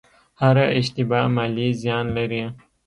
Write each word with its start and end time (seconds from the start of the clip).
هره 0.41 0.65
اشتباه 0.79 1.25
مالي 1.35 1.67
زیان 1.81 2.05
لري. 2.15 2.43